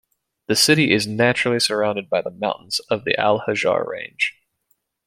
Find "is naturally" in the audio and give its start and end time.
0.93-1.59